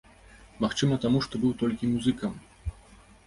Магчыма 0.63 0.95
таму, 1.03 1.19
што 1.27 1.41
быў 1.45 1.53
толькі 1.61 1.89
музыкам. 1.93 2.33